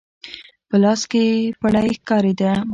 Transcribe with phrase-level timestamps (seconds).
[0.69, 2.51] په لاس کې يې پړی ښکارېده.